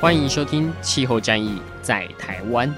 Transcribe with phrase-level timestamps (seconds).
[0.00, 2.68] 欢迎收听《气候战役在台湾》。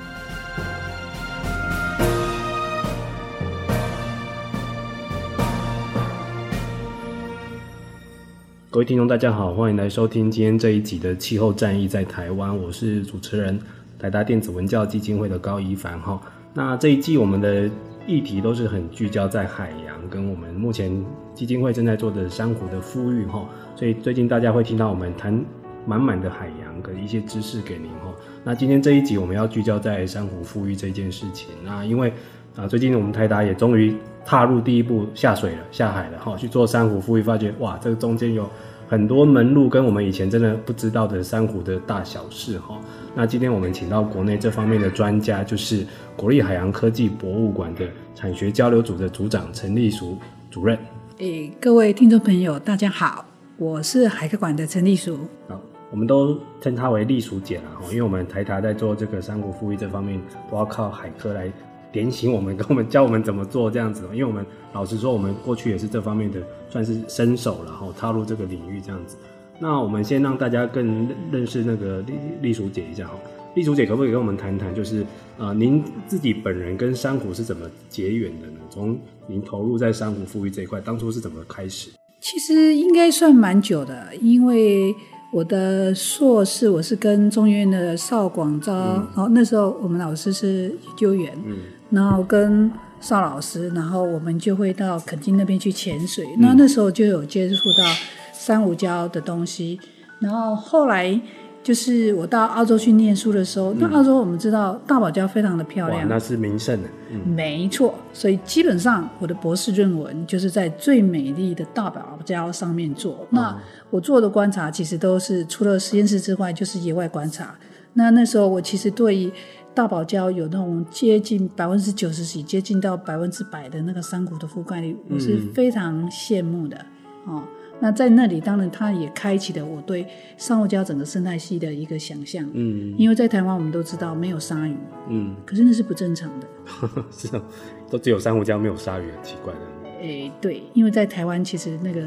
[8.70, 13.58] 各位听众，大家好，欢迎来收听今天这一集的《气候战役在台湾》，我是主持人
[13.98, 16.20] 台达电子文教基金会的高宜帆哈。
[16.54, 17.68] 那这一季我们的
[18.06, 21.04] 议题都是很聚焦在海洋，跟我们目前
[21.34, 23.48] 基金会正在做的珊瑚的复育哈。
[23.74, 25.44] 所以最近大家会听到我们谈
[25.86, 28.12] 满满的海洋跟一些知识给您哈。
[28.44, 31.48] 那今天这一集我们要聚焦在珊瑚复育这件事情。
[31.64, 32.12] 那因为
[32.56, 38.48] 啊，最近我们台达也终于踏入第一步下水了，下海了哈，去做珊瑚复育，发觉哇，这个中间有
[38.88, 42.80] 很多门路跟我们以前真的不知道的珊瑚的大小事哈。
[43.14, 50.16] 那今天我们请到国内这方面的专家，就是国立海洋科技博物馆的产学交流组的组长陈立淑
[50.50, 50.78] 主任。
[51.18, 53.24] 诶，各位听众朋友，大家好，
[53.58, 55.18] 我是海科馆的陈立淑。
[55.48, 60.20] 好，我们都称她为丽淑姐了哈，因为我们台达在做这个珊瑚复育这方面，
[60.50, 61.52] 都要靠海科来
[61.92, 64.04] 点醒我们，跟我们教我们怎么做这样子。
[64.12, 66.40] 因为我们老实说，我们过去也是这方面的。
[66.68, 69.16] 算是新手了哈，踏入这个领域这样子。
[69.58, 72.12] 那我们先让大家更认识那个丽
[72.42, 73.14] 丽淑姐一下哈。
[73.54, 75.06] 丽淑姐可不可以跟我们谈谈，就是、
[75.38, 78.58] 呃，您自己本人跟珊瑚是怎么结缘的呢？
[78.68, 81.90] 从您投入在珊瑚复育这一块，当初是怎么开始？
[82.20, 84.94] 其实应该算蛮久的，因为
[85.30, 91.56] 我的硕士我是跟中研院的邵广昭，然后、嗯、那时候我们老师是研究员，嗯，
[91.90, 92.70] 然后跟。
[92.98, 96.24] 邵老师，然后我们就会到垦丁那边去潜水。
[96.38, 97.84] 那、嗯、那时候就有接触到
[98.32, 99.78] 珊瑚礁的东西。
[100.18, 101.20] 然后后来
[101.66, 106.88] 就是我到澳洲去念书的时候，嗯、那澳洲我们知道大堡礁非常的漂亮，那是名胜的。
[107.10, 113.26] 嗯、没错，所以基本上我的博士论文就是在最美丽的大堡礁上面做。
[113.32, 113.60] 嗯、那
[113.90, 117.52] 我做的观察其实都是除了实验室之外，就是野外观察。
[117.94, 119.32] 那那时候我其实对于。
[119.76, 126.78] 大堡礁有那种接近百分之九十几，接近到百分之百的那个山谷的覆盖率，我是非常羡慕的、
[127.26, 127.42] 嗯、哦。
[127.80, 130.06] 那在那里，当然它也开启了我对
[130.36, 132.48] 珊瑚礁整个生态系的一个想象。
[132.54, 134.76] 嗯，因为在台湾我们都知道没有鲨鱼，
[135.08, 136.46] 嗯，可是那是不正常的。
[137.10, 137.42] 是啊，
[137.90, 139.60] 都只有珊瑚礁没有鲨鱼，很奇怪的。
[139.98, 142.02] 哎、欸，对，因为在台湾其实那个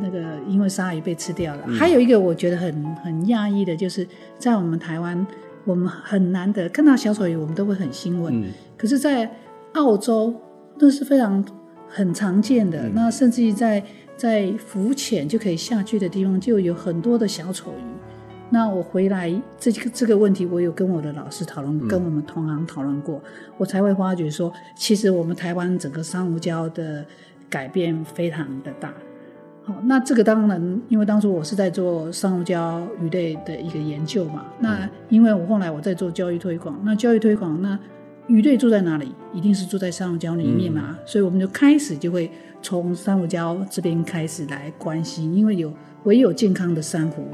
[0.00, 1.62] 那个因为鲨鱼被吃掉了。
[1.66, 4.06] 嗯、还有一个我觉得很很讶异的，就是
[4.38, 5.26] 在我们台湾。
[5.66, 8.38] 我们很难得看到小丑鱼，我们都会很兴奋。
[8.38, 9.34] 嗯、可是，在
[9.72, 10.34] 澳洲
[10.78, 11.42] 那是非常
[11.88, 12.82] 很常见的。
[12.82, 13.82] 嗯、那甚至于在
[14.16, 17.84] 在浮潜就可以下去的地方，就有很多的小丑鱼。
[18.50, 23.20] 那我回来这个这个问题，我有跟我的老师讨论，嗯、跟我们同行讨论过，
[23.56, 27.04] 我才会发觉说，其实我们台湾整个珊瑚礁的
[27.48, 28.94] 改变非常的大。
[29.64, 34.44] 好，那这个当然，因为当初我是在做珊瑚礁鱼类的一个研究嘛。
[34.60, 37.76] 那因为我后来我在做教育推广，那教育推广，那
[38.26, 39.14] 鱼类住在哪里？
[39.32, 40.82] 一定是住在珊瑚礁里面嘛。
[40.90, 42.30] 嗯、所以我们就开始就会
[42.62, 45.72] 从珊瑚礁这边开始来关心，因为有
[46.04, 47.26] 唯有健康的珊瑚，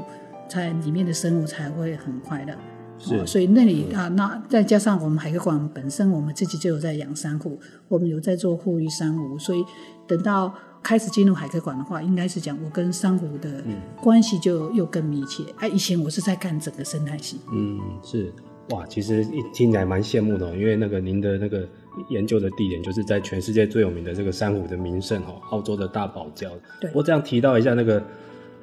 [0.49, 2.53] 才里面的生物才会很快乐。
[2.97, 9.63] 是、哦，所以那里啊，那再加上我们海科馆本身，我们自己就有在养珊瑚，我们有在做护育珊瑚，所以
[10.07, 10.53] 等到。
[10.83, 13.63] 开始进入海科馆的话，应该是讲我跟珊瑚的
[14.01, 15.43] 关系就又更密切。
[15.57, 17.39] 哎、嗯，啊、以前我是在干整个生态系。
[17.53, 18.33] 嗯，是
[18.71, 21.67] 哇，其实一听起来蛮羡慕的，因为那个您的那个
[22.09, 26.49] 研究的地点就是在全世界最有名的这个珊瑚的名胜哦，澳洲的大堡礁。
[26.79, 28.01] 对，我这样提到一下那个。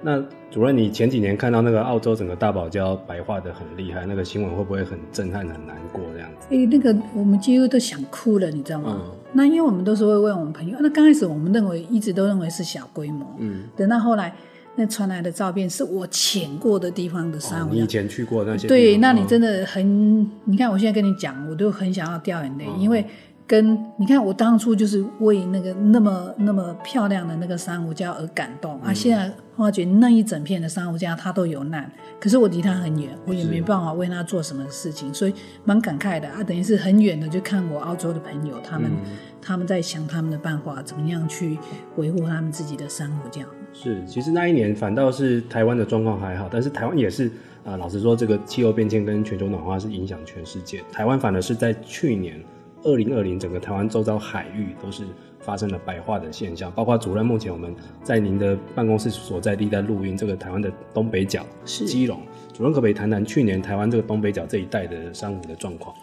[0.00, 6.46] 那主任，你前几年看到那个澳洲整个大堡礁白化的很厉害，那个新闻会不会很震撼、很难过这样子？
[6.50, 8.96] 哎、欸，那个我们几乎都想哭了，你知道吗？
[8.96, 14.32] 嗯、那因为我们都是会问我们朋友，那刚开始我们认为一直都认为是小规模，嗯，等到后来
[14.78, 18.68] 那传来的照片是我潜过的地方的珊瑚、哦，你以前去过那些？
[18.68, 23.04] 对，那你真的很，嗯、你看我现在跟你讲，我都很想要掉眼泪，嗯、因为。
[23.48, 28.92] 跟你看，我当初就是为那个那么那么漂亮的那个珊瑚礁而感动、嗯、啊！
[28.92, 31.90] 现在发觉那一整片的珊瑚礁它都有难，
[32.20, 35.32] 可是我离它很远，我也没办法为它做什么事情，所以
[35.64, 36.44] 蛮感慨的啊！
[36.44, 38.90] 等于是很远的就看我澳洲的朋友他们
[39.40, 41.58] 他们在想他们的办法，怎么样去
[41.96, 43.48] 维护他们自己的珊瑚这样。
[43.72, 47.26] 是，其实那一年反倒是台湾的状况还好，但是台湾也是
[47.64, 50.82] 啊、呃，老实说，这个气候变迁跟全球暖化是影响全世界。
[50.90, 52.42] 台湾反而是在去年
[52.82, 55.04] 二零二零，整个台湾周遭海域都是
[55.38, 62.20] 发生了白化的现象，包括主任目前我们在您的办公室所在地在录音，这个台湾的东北角是基隆，
[62.52, 65.94] 主任可不可以谈谈去年台湾这个东北角这一带的珊瑚的状况？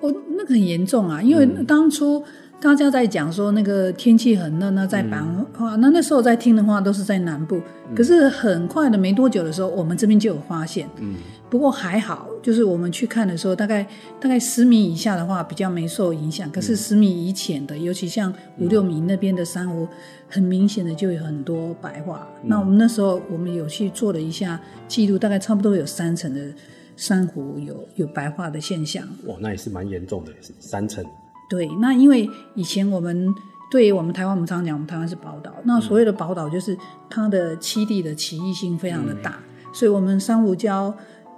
[0.00, 2.24] 哦，那个很严重啊，因为当初。
[2.60, 5.18] 嗯大家在讲说那个天气很热，那在白
[5.54, 7.56] 话，那那时候在听的话都是在南部，
[7.88, 10.86] 嗯、可是很快的没多久的时候，我们这边就有发现。
[10.98, 11.14] 嗯，
[11.48, 13.86] 不过还好，就是我们去看的时候，大概
[14.20, 19.88] 大概十米以下的话比较没受影响，可是十米以前的，尤其像五六米那边的珊瑚，
[20.28, 22.28] 很明显的就有很多白化。
[22.42, 26.42] 嗯、那我们那时候我们有去做了一下记录，大概差不多有三成的
[26.94, 29.02] 珊瑚有有白化的现象。
[29.24, 31.02] 哇，那也是蛮严重的，是三成。
[31.50, 33.34] 对，那因为以前我们
[33.70, 35.52] 对于我们台湾，我们常常讲，我们台湾是宝岛。
[35.64, 40.94] 那所谓的宝岛，就是它的栖地的奇异性非常的大，嗯、所以我们珊瑚礁，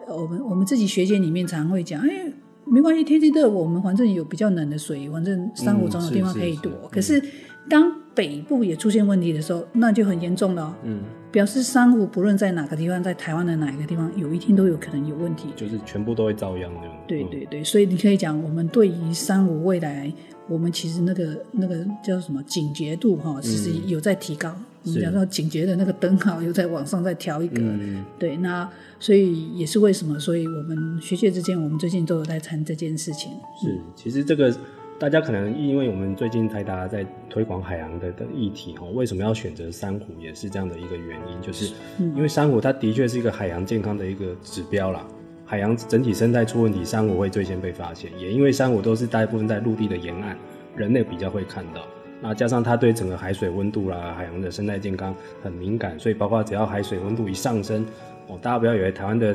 [0.06, 2.32] 我们我们自己学界里面常常会讲，哎，
[2.66, 6.70] 没关系，天气热，我们反正有比较冷的水，反正珊瑚总有地方可以躲。
[6.70, 7.32] 嗯、是是是，可是
[7.70, 10.74] 当北部也出现问题的时候，那就很严重了哦。
[10.84, 11.00] 嗯。
[11.32, 16.94] 表示珊瑚不论在哪个地方，在台湾的哪一个地方，有一天都有可能有问题，就是全部都会遭殃这样。
[17.08, 20.12] 对对对，所以你可以讲，我们对于珊瑚未来，
[20.46, 24.50] 我们其实那个那个叫什么警觉度哈，其实有在提高。
[24.50, 27.62] 嗯、我们讲到警觉的那个灯号有在往上再调一个。
[27.62, 28.68] 嗯、对，那
[29.00, 33.32] 所以也是为什么，所以我们学界之间，我们最近都有在谈这件事情。
[33.58, 34.54] 是，其实这个。
[35.02, 45.04] 大家可能因为我们最近台达在推广海洋的的议题哈，为什么要选择珊瑚，也是这样的一个原因，就是因为珊瑚它的确是一个海洋健康的一个指标啦。
[45.44, 48.12] 海洋整体生态出问题，珊瑚会最先被发现。
[48.16, 50.38] 也因为珊瑚都是大部分在陆地的沿岸，
[50.76, 51.84] 人类比较会看到。
[52.20, 55.12] 那加上它对整个海水温度啦、海洋的生态健康
[55.42, 57.84] 很敏感，所以包括只要海水温度一上升，
[58.28, 59.34] 哦，大家不要以为台湾的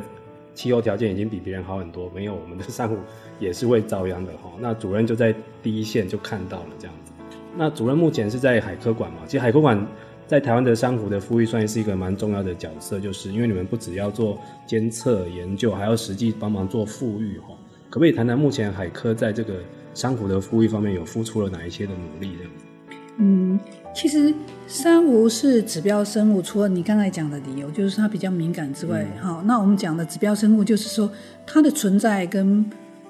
[0.58, 2.98] 气候条件已经比别人好很多，没有，我们的珊瑚。
[3.40, 4.52] 也是会遭殃的哈。
[4.60, 5.32] 那主任就在
[5.62, 7.12] 第一线就看到了这样子。
[7.56, 9.20] 那主任目前是在海科馆嘛？
[9.28, 9.86] 其实海科馆
[10.26, 17.50] 在台湾的珊瑚的复育算是一个蛮重要的角色，就是因为你们不只要做监测研究，还要实际帮忙做复育哈。
[17.92, 19.54] 可不可以谈谈目前海科在这个
[19.94, 22.50] 珊瑚的复育方面有付出了哪一些的努力呢？
[23.20, 23.60] 嗯，
[23.98, 24.32] 其实
[24.68, 31.12] 珊瑚是指标生物，除了你刚才讲的理由，就是它比较敏感之外，好、嗯，那我们讲的指标生物就是说
[31.48, 32.64] 它的存在跟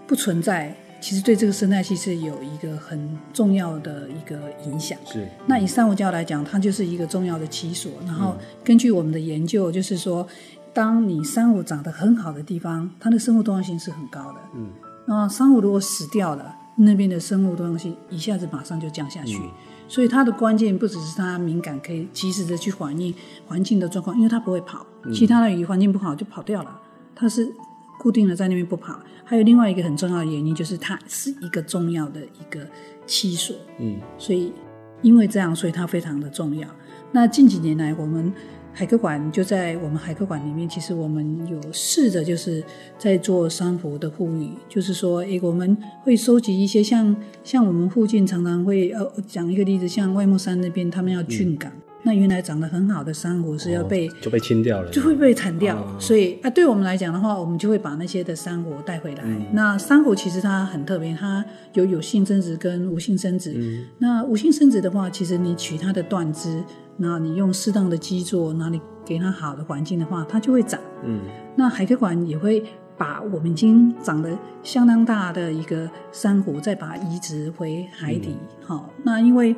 [0.07, 2.97] 不存在，其实对这个生态系是有一个很
[3.33, 4.97] 重要的一个影响。
[5.05, 7.91] 是，那以珊瑚礁来讲，它就是一个重要的栖所。
[8.05, 10.25] 然后根据我们的研究，就是说，
[10.73, 14.39] 当你珊瑚长得很好的地方，它的生物多样性是很高的。
[14.55, 14.69] 嗯，
[15.05, 19.35] 那珊瑚如果死掉了，那边的生物多样性一下子马上就降下去。
[19.37, 19.51] 嗯，
[19.87, 23.13] 所以它的关键不只是它敏感，可以及时的去反映
[23.45, 24.85] 环境的状况，因为它不会跑。
[25.13, 26.79] 其他的鱼环境不好就跑掉了，
[27.15, 27.51] 它是
[27.97, 28.99] 固定的在那边不跑。
[29.23, 32.65] 还有另外一个很重要的原因，就是它是一个重要的一个
[33.05, 34.53] 栖所，嗯，所以
[35.01, 36.67] 因为这样，所以它非常的重要。
[37.11, 38.31] 那近几年来，我们
[38.77, 42.63] 海科馆就在我们海科馆里面，其实我们有试着就是
[42.95, 51.71] 在做珊瑚的复育，就是说，诶，我们会收集一些像像我们附近常常会呃讲一个例子，像外木山那边他们要浚港。
[51.71, 55.75] 嗯那原来长得很好的珊瑚是要被、哦、就被清掉了，就会被铲掉。
[55.75, 59.23] 哦、所以啊，对我们来讲的话，我们就会把那些的珊瑚带回来。
[59.25, 61.43] 嗯、那珊瑚其实它很特别，它
[61.73, 63.51] 有有性生殖跟无性生殖。
[63.57, 66.63] 嗯、那无性生殖的话，其实你取它的断枝，
[66.97, 70.79] 那你用适当的基座，那你给它好的环境的话，它就会长。
[71.03, 71.21] 嗯。
[71.55, 72.63] 那海科馆也会
[72.97, 78.35] 把我们已经长得相当大的一个珊瑚，再把它移植回海底。
[78.63, 79.55] 好、嗯，那因为。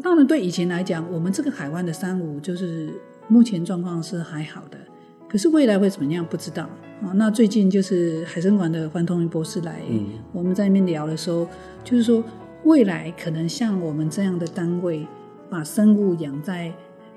[0.00, 2.88] 当然，对以前来讲，我们这个海湾的珊瑚就是
[3.26, 4.78] 目前状况是还好的。
[5.28, 6.70] 可是未来会怎么样，不知道
[7.02, 7.10] 啊。
[7.16, 11.48] 那最近就是海生馆的黄同云博士来，嗯、我们在那边聊的时候，
[11.82, 12.22] 就是说
[12.62, 15.04] 未来可能像我们这样的单位，
[15.50, 16.72] 把生物养在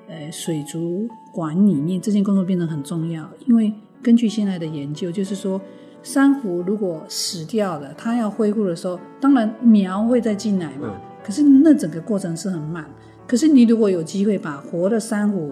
[0.07, 3.29] 呃水族馆里面，这件工作变得很重要。
[3.47, 5.59] 因为根据现在的研究，就是说
[6.03, 10.83] 珊瑚如果死掉了，它要恢复的时候，当然苗会再进来嘛。
[10.83, 12.83] 嗯可是那整个过程是很慢。
[13.27, 15.51] 可是你如果有机会把活的珊瑚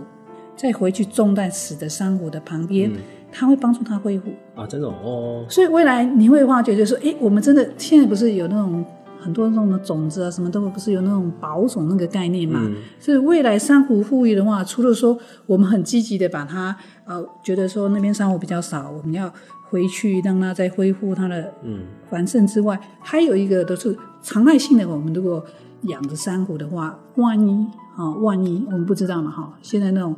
[0.55, 2.97] 再回去种在死的珊瑚的旁边，嗯、
[3.31, 5.45] 它会帮助它恢复啊，这种哦。
[5.47, 8.83] 所以未来你会发觉，就是说，哎，我们真的现在不是有那种
[9.19, 12.61] 很多那种的种子啊，什么都不是有那种保种那个概念嘛？
[12.63, 19.31] 嗯、所以未来珊瑚复育的话，除了说我们很积极的把它呃，觉得说那边珊瑚比较少，我们要
[19.69, 25.43] 回去让它再恢复它的嗯繁盛之外，嗯、还有一个都是常态性的，我们如果
[25.83, 30.15] 养着珊瑚的话，万一啊、哦，万一我们不知道嘛哈、哦，现在那种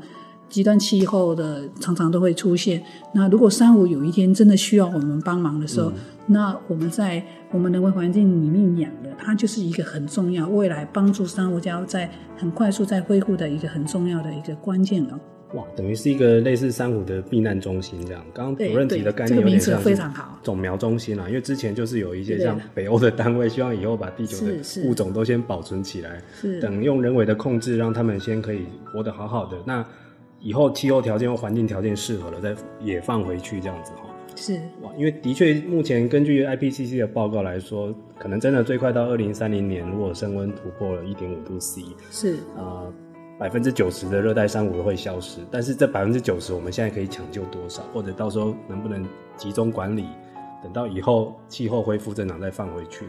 [0.49, 2.83] 极端气候的常常都会出现。
[3.13, 5.93] 那如果珊瑚有一天真的需要我们帮忙的时候，嗯、
[6.27, 15.19] 那我们在我们人为环境里面养的，它就是一个很重要，未来帮助珊瑚礁在很快速在恢复的一个很重要的一个关键了。
[15.53, 18.23] 哇，等于是一个类似珊瑚的避难中心这样。
[18.33, 19.97] 刚刚主任提的概念有点像是
[20.41, 24.53] 种苗中心啊，因为之前就是有一些像北欧的单位，希望以后把地球的
[24.85, 26.21] 物种都先保存起来，
[26.61, 29.57] 等用人为的控制，让他们先可以活得好好的。
[29.65, 29.85] 那
[30.39, 34.03] 以后气候条件或环境条件适合了，再也放回去这样子哈。
[34.35, 42.59] 是哇，因为的确目前根据 IPCC 的报告来说，可能真的最快到二零三零年，如果升温突破了一点五度 C，是啊。
[42.85, 42.93] 呃
[43.41, 47.81] 百分之九十的热带珊瑚都会消失，但是这百分之九十，我们现在可以抢救多少？
[47.91, 49.03] 或者到时候能不能
[49.35, 50.05] 集中管理？
[50.61, 53.05] 等到以后气候恢复正常再放回去？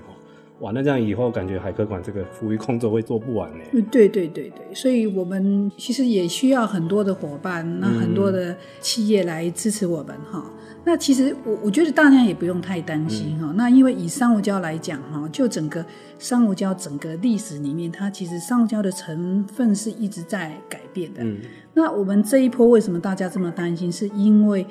[0.61, 3.65] 哇，那这样以后感觉海科馆这个复育工作会做不完呢？
[3.91, 10.43] 对对对对，所以我们其实也需要很多的伙伴，那很多的企业来支持我们哈。
[10.47, 13.47] 嗯那其实我我觉得大家也不用太担心哈。
[13.51, 15.85] 嗯、那因为以珊瑚礁来讲哈，就整个
[16.19, 21.23] 珊瑚礁整个历史里面，它其实珊瑚礁的成分是一直在改变的。
[21.23, 21.39] 嗯。
[21.75, 23.91] 那我们这一波为什么大家这么担心？
[23.91, 24.67] 是因为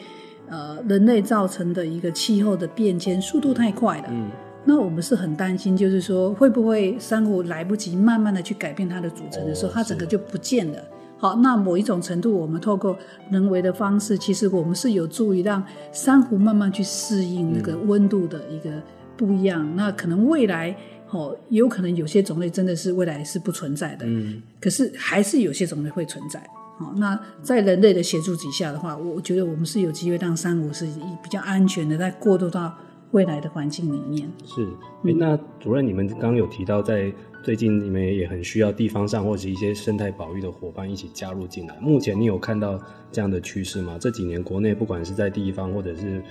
[0.49, 4.05] 呃人类造成的一个气候的变迁速度太快了。
[4.09, 4.29] 嗯。
[4.63, 10.77] 那我们是很担心，就是说会不会珊瑚来不及慢慢的去改变它的组成的时候，哦、它整个就不见了。
[11.21, 12.97] 好，那某一种程度，我们透过
[13.29, 18.71] 人为的方式，其实我们是有助于让珊瑚慢慢去适应那个温度的一个
[19.15, 19.63] 不一样。
[19.63, 20.75] 嗯、那可能未来，
[21.11, 24.05] 哦，有可能有些种类真的是未来是不存在的。
[24.07, 24.41] 嗯。
[24.59, 26.41] 可是还是有些种类会存在。
[26.79, 30.87] 好，那在人类的协助底下的话，我觉得我们是有机会让珊瑚是
[31.21, 32.75] 比较安全的，在过渡到
[33.11, 34.29] 未来的环境里面。
[34.45, 34.67] 是。
[35.03, 37.11] 欸、那主任，你们刚刚有提到在。
[37.43, 41.75] 最近你们也很需要地方上或者一些生态保育的伙伴一起加入进来。
[41.81, 42.79] 目前你有看到
[43.11, 43.97] 这样的趋势吗？
[43.99, 46.21] 这几年国内不管是在地方或者是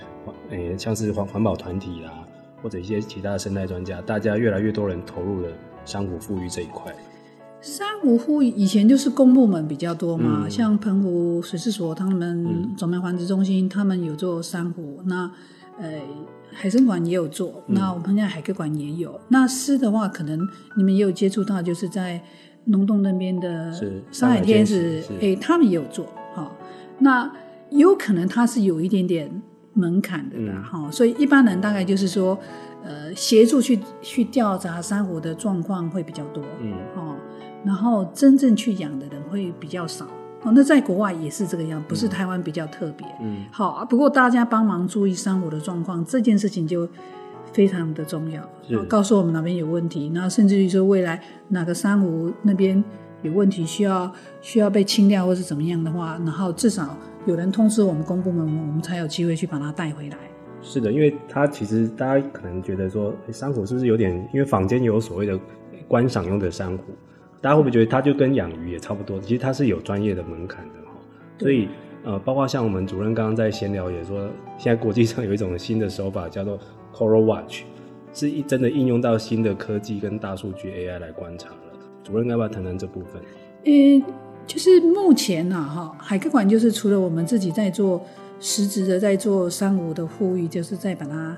[0.51, 2.23] 诶、欸、像是环环保团体啊，
[2.63, 5.49] 或者一些其他的生态专家，大家越来越多人投入了
[5.83, 6.95] 珊瑚富裕这一块。
[7.59, 15.01] 珊瑚复育以前就是公部门比较多嘛，嗯、像澎湖水事所他们种苗繁殖中心，他们有做珊瑚。
[15.03, 15.29] 那
[15.77, 15.99] 呃。
[16.53, 19.11] 海生馆也有做，那我们现在海科馆也有。
[19.11, 20.39] 嗯、那狮的话，可能
[20.75, 22.21] 你们也有接触到，就是在
[22.65, 23.71] 龙洞那边的
[24.11, 26.05] 上海天使，哎、欸，他们也有做。
[26.35, 26.51] 哈，
[26.99, 27.31] 那
[27.69, 29.41] 有可能它是有一点点
[29.73, 30.91] 门槛的啦，哈、嗯。
[30.91, 32.37] 所以一般人大概就是说，
[32.83, 37.15] 呃，协助去去调查珊瑚的状况会比较多，嗯，哦，
[37.65, 40.05] 然后真正去养的人会比较少。
[40.43, 43.05] 哦，那在国外也是这个样，不是台湾比较特别。
[43.21, 46.87] 嗯，好，不过大家帮忙注意珊瑚的状况，这件事情就
[47.53, 48.41] 非常的重要。
[48.67, 52.83] 是告诉我们哪边有问题，然后甚至于说未来哪个珊瑚那边
[53.21, 60.17] 有问题，需要需要被清掉或是怎么样的话，然后至少有人通知我们公部门，我们才有机会去把它带回来。
[60.63, 64.11] 是的，因为它其实大家可能觉得说，珊瑚是不是有点？
[64.33, 65.39] 因为坊间有所谓的
[65.87, 66.83] 观赏用的珊瑚。
[67.41, 69.19] 大家会不会觉得它就跟养鱼也差不多？
[69.19, 70.91] 其实它是有专业的门槛的哈。
[71.39, 71.67] 所以
[72.03, 76.57] 呃，包括像我们主任刚刚在闲聊也说，现在国际上有一种新的手法叫做
[76.93, 77.63] Coral Watch，
[78.13, 81.55] 是一真的应用到新的科技跟大数据 AI 来观察了。
[82.03, 83.21] 主任要不要谈谈这部分？
[83.65, 84.03] 嗯，
[84.45, 88.03] 就是目前呢，哈，海科馆就是除了我们自己在做
[88.39, 91.37] 实质的在做珊瑚的复育，就是在把它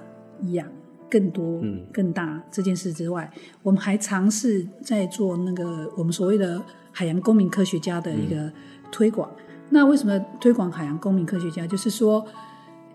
[0.51, 0.65] 养。
[1.13, 1.61] 更多、
[1.93, 6.59] 更大这件事之外，嗯、我们还尝试在做那个我们所谓的
[6.91, 8.51] 海洋公民科学家的一个
[8.91, 9.29] 推广。
[9.37, 11.67] 嗯、那为什么推广海洋公民科学家？
[11.67, 12.25] 就是说，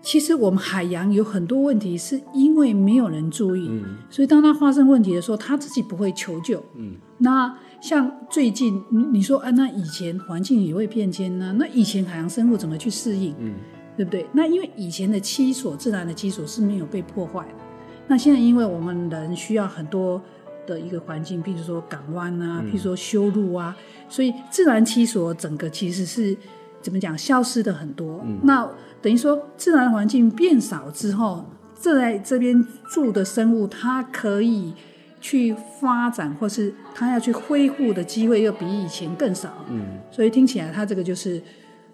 [0.01, 6.61] 其实我们海洋有很多问题，是因为没有人注意，嗯、所以当它发生问题的时候，他自己不会求救。
[6.75, 8.83] 嗯，那像最近
[9.13, 11.55] 你说啊，那以前环境也会变迁呢？
[11.57, 13.33] 那以前海洋生物怎么去适应？
[13.39, 13.55] 嗯，
[13.95, 14.25] 对不对？
[14.33, 17.53] 那因为以前的七所，自然的基础是没有被破坏的。
[18.09, 20.19] 那现在，因为我们人需要很多
[20.65, 26.35] 的一个环境，譬如说港湾啊，譬如说修路啊，嗯、所以自然栖所整个其实是
[26.81, 28.19] 怎么讲，消失的很多。
[28.25, 28.67] 嗯、那
[28.99, 31.45] 等于说，自然环境变少之后，
[31.79, 34.73] 这在这边住的生物，它可以
[35.21, 39.53] 去发展，或是它要去恢复的机会，又比以前更少。
[39.69, 41.39] 嗯，所以听起来，它这个就是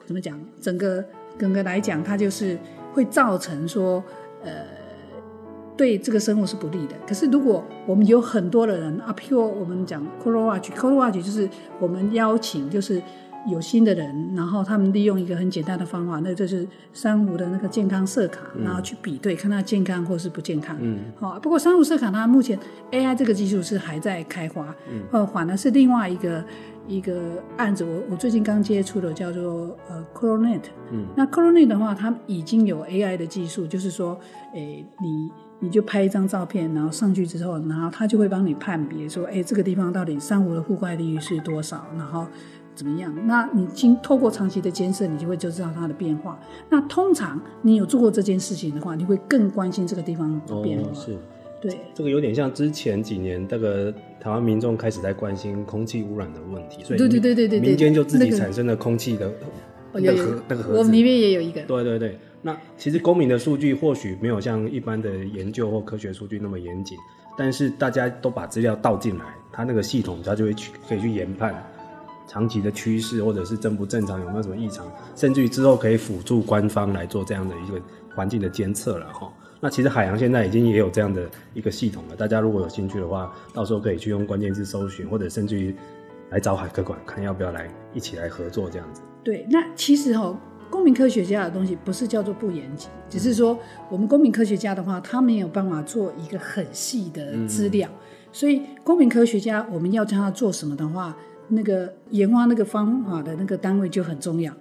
[0.06, 1.04] 怎么讲，整个
[1.38, 2.58] 整个来讲，它就是
[2.94, 4.02] 会造成说，
[4.42, 4.75] 呃。
[5.78, 6.96] 对这个生物是不利的。
[7.08, 13.02] 可是如果我们有很多的人啊，譬如我们讲 Coral Watch，Coral Watch 就是我们邀请，就是
[13.48, 20.76] 有心的人，然后他们利用一个很简单的方法，那就是珊瑚的那个健康色卡，嗯、然后去比对看它健康或是不健康。
[20.80, 22.58] 嗯，好，不过珊瑚色卡它目前
[22.92, 26.44] AI 这个技术是还在开花，嗯，呃，反而是另外一个
[26.88, 34.20] 一个案子，我我最近刚接触的叫做呃 ColourNet，嗯，那 ColourNet 的话，它已经有 AI 的技术，就是说，
[34.54, 35.32] 诶，你。
[35.62, 42.28] 你就拍一张照片，然后上去之后，然后它就会帮你判别说，哎，这个地方到底珊瑚的覆盖率是多少，然后
[42.76, 43.14] 怎么样？
[43.26, 46.38] 那你经透过长期的监测，你就会就知道它的变化。
[46.70, 50.90] 那通常你有做过这件事情的话，你会更关心这个地方的变化。
[50.90, 51.18] 哦、是，
[51.62, 59.32] 对，这个有点像之前几年那个台湾民众开始在关心空气污染的问题，所以对对对对对，民间就自己产生了空气的
[59.94, 61.62] 那个盒那个盒子，我们里面也有一个。
[61.62, 62.20] 对对对。
[62.42, 66.96] 那其实公民的数据或许没有像一般的研究或科学数据那么严谨，
[67.36, 71.56] 但是大家都把资料倒进来，它那个系统它就会去可以去研判
[72.28, 77.82] 长期的趋势，或者是正不正常，有没有什么异常，甚至于之后可以辅助官方来做这样的一个
[78.16, 79.32] 环境的监测了哈。
[79.60, 85.76] 那其实海洋现在已经也有这样的一个系统了，大家如果有兴趣的话，到时候可以去用关键字搜寻，或者甚至于
[86.30, 89.02] 来找海科馆看要不要来一起来合作这样子。
[89.24, 90.38] 对，那其实哈。
[90.68, 98.00] 公民科学家的东西不是叫做不严谨，只是说我们公民科学家的话，他没有办法做一个很细的资料，嗯、
[98.32, 101.16] 所以公民科学家我们要叫他做什么的话，
[101.48, 104.54] 那个研发那个方法的那个单位就很重要。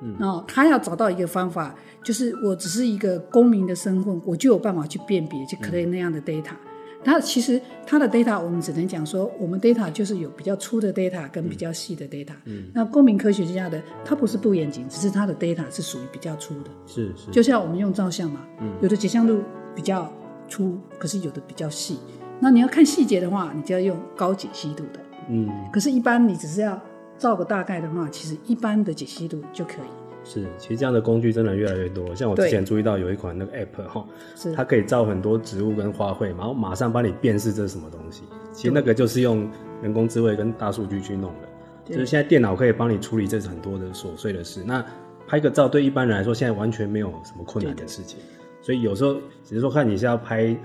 [0.00, 6.52] 嗯，然后他要找到一个方法，就是我只是一个公民的身份，我就有办法去辨别，就可以那样的 data。
[6.52, 6.68] 嗯
[7.04, 12.32] 它其实它的 data 我们只能讲说，我们 data 就是有比较粗的 data 跟比较细的 data。
[12.44, 12.70] 嗯。
[12.72, 16.70] 那公民科学家的它不是不严谨，只是它的 data 是属于比较粗的。
[16.86, 17.28] 是是。
[17.32, 19.42] 就像我们用照相嘛，嗯，有的解像度
[19.74, 20.08] 比较
[20.48, 21.98] 粗，可是有的比较细。
[22.38, 25.00] 那你要看细节的话，你就要用高解析度的。
[25.28, 25.48] 嗯。
[25.72, 26.80] 可是，一般你只是要
[27.18, 29.86] 照个大概的话，其实一般的解析度就可以。
[30.24, 32.14] 是，其实这样的工具真的越来越多。
[32.14, 34.06] 像我之前注意到有一款那个 app 哈，
[34.54, 38.22] 它可以照很多植物跟花卉，然后马上帮你辨识这是什么东西。
[38.52, 39.50] 其实那个就是用
[39.82, 41.48] 人工智慧跟大数据去弄的。
[41.84, 44.62] 就是现在电脑可以帮你处理这很多的琐碎的事。
[44.64, 44.84] 那
[45.26, 48.20] 拍个照对一般人来说，现在完全没有什么困难的事情。
[48.60, 49.14] 所以有时候
[49.44, 50.56] 只是说看你是要拍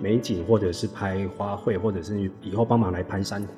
[0.00, 3.48] 美景，或者是拍花卉，或者是以后帮忙来拍珊瑚。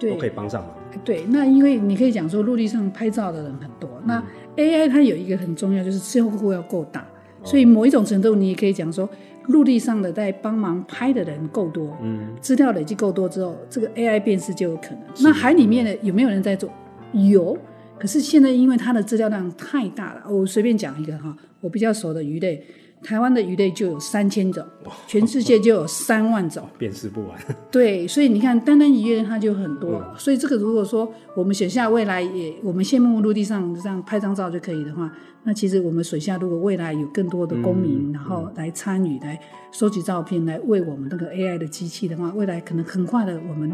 [0.00, 0.70] 都可以帮上忙。
[1.04, 4.24] 对，那因为你可以讲说，陆地上拍照的人很多，嗯、那
[4.56, 9.08] AI 它有一个很重要，就是资料库要够大，哦、所以某一种程度，你也可以讲说，
[9.48, 15.00] 陆地上的在帮忙拍的人够多，嗯，资料累积够多之后，这个 AI 辨识就有可能。
[15.20, 16.70] 那海里面的有没有人在做？
[17.12, 17.56] 有，
[17.98, 22.64] 可是现在因为它的资料量太大了，我随便讲一个哈，我比较熟的鱼类。
[23.02, 24.64] 台湾的鱼类就有三千种，
[25.06, 27.38] 全世界就有三万种， 辨识不完。
[27.70, 29.92] 对，所以你看，单单鱼类它就很多。
[29.92, 35.10] 嗯、所以这个如果说我们水下未来也，我们羡慕陆地上这样拍张照就可以的话，
[35.44, 39.38] 那其实我们水下如果未来有更多的公民，嗯、然后来参与、来
[39.70, 43.72] 收集照片、来为我们那个 AI 的机器的话，未来可能很快的我们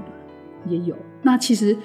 [0.68, 0.96] 也有。
[1.22, 1.76] 那其实。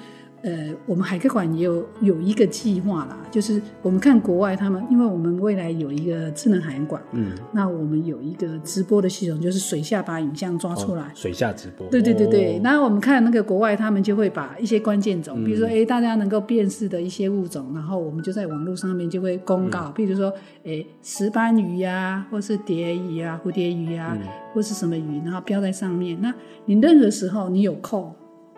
[0.42, 12.58] 呃，我们海科馆也有有一个计划啦，就是我们看国外他们，因为我们未来有一个智能海洋馆，嗯，那我们有一个直播的系统，就是水下把影像抓出来，哦、水下直播，对对对对。
[12.60, 20.32] 那、哦、我们看那个国外，他们就会把一些关键种，比如说哎，大家能够辨识的一些物种，然后我们就在网络上面就会公告，比、嗯、如说
[20.64, 26.18] 哎，石斑鱼呀、啊，或是蝶鱼啊，蝴蝶鱼啊，嗯、或是什么鱼，然后标在上面。
[26.22, 26.32] 那
[26.64, 28.10] 你任何时候你有空，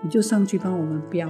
[0.03, 1.29] 你就上去帮我们标。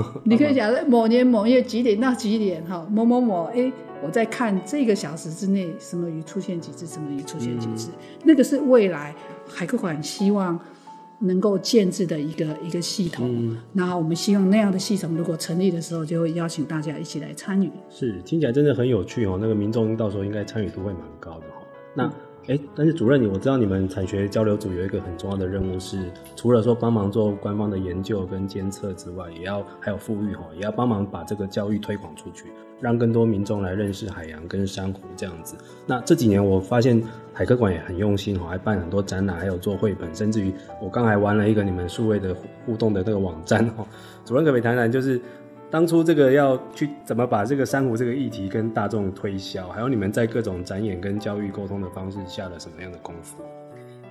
[0.24, 7.94] 你可以讲某年某月几点到几点哈，某某某哎，我在看这个小时之内什么鱼出现几只，什么鱼出现几只，嗯、
[8.24, 9.14] 那个是未来
[9.48, 10.58] 海科馆希望
[11.20, 13.28] 能够建制的一个一个系统。
[13.30, 17.70] 嗯、然后我们希望那样的系统如果成立的时候，就会邀请大家一起来参与。
[17.88, 19.38] 是，听起来真的很有趣哦。
[19.40, 21.62] 那个民众到时候应该参与度会蛮高的哈。
[21.94, 22.04] 那。
[22.04, 22.12] 嗯
[22.46, 32.52] 哎，但是主任，你我知道你们产学交流组有一个很重要的任务是，除了说帮忙做官方的研究跟监测之外，也要还有复育哈，也要帮忙把这个教育推广出去，
[32.82, 35.56] 让更多民众来认识海洋跟珊瑚这样子。
[35.86, 37.02] 那这几年我发现
[37.32, 40.52] 海科馆也很用心哈，还办很多展览，还有做绘本，甚至于
[40.82, 43.86] 我刚才玩了一个你们数位的互动的那个网站哈。
[44.24, 45.18] 主任可不可以谈谈就是？
[45.74, 53.38] 当初这个要去怎么把这个珊瑚这个议题跟大众推销，还有你们在各种展演跟教育沟通的方式下了什么样的功夫？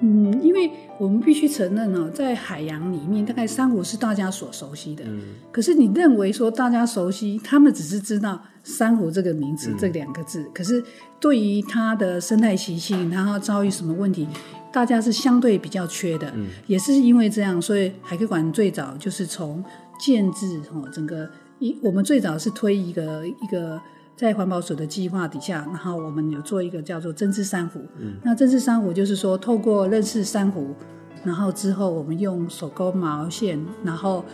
[0.01, 5.05] 嗯，因为我们必须承认哦，在海洋里面，大概珊瑚是大家所熟悉的。
[5.07, 5.21] 嗯。
[5.53, 10.83] 可是你认为说大家熟悉，他们只是知道珊瑚这个名词、嗯、这两个字，可是
[11.21, 14.27] 对于它的生态习性，然后遭遇什么问题，
[14.69, 16.29] 大家是相对比较缺的。
[16.35, 16.47] 嗯。
[16.67, 19.63] 也是因为这样，所以海科馆最早就是从
[19.97, 21.29] 建制哦整个。
[21.63, 23.81] 一我们最早是推一个一个
[24.17, 27.79] 在环保署的计划底下，然后我们有做一个叫做针织珊瑚。
[27.97, 30.75] 嗯，那针织珊瑚就是说，透过认识珊瑚，
[31.23, 34.25] 然后之后我们用手工毛线，然后